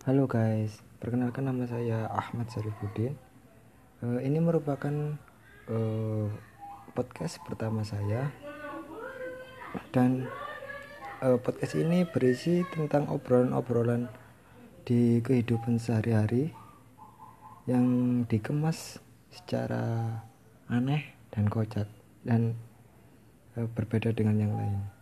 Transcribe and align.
Halo 0.00 0.24
guys, 0.24 0.80
perkenalkan 0.96 1.44
nama 1.44 1.68
saya 1.68 2.08
Ahmad 2.08 2.48
Sarifudin. 2.48 3.20
Uh, 4.00 4.16
eh, 4.16 4.32
ini 4.32 4.40
merupakan 4.40 4.88
uh, 5.68 6.24
podcast 6.96 7.36
pertama 7.44 7.84
saya 7.84 8.32
dan 9.92 10.24
uh, 11.20 11.36
podcast 11.36 11.76
ini 11.76 12.08
berisi 12.08 12.64
tentang 12.72 13.12
obrolan-obrolan 13.12 14.08
di 14.88 15.20
kehidupan 15.20 15.76
sehari-hari 15.76 16.48
yang 17.68 18.24
dikemas 18.24 19.04
secara 19.28 20.16
aneh 20.72 21.12
dan 21.28 21.44
kocak 21.52 21.92
dan 22.24 22.56
uh, 23.52 23.68
berbeda 23.68 24.16
dengan 24.16 24.48
yang 24.48 24.56
lain. 24.56 24.99